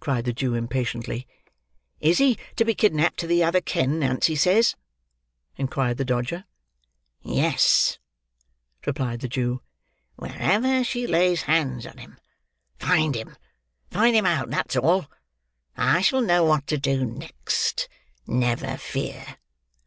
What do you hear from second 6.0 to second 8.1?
Dodger. "Yes,"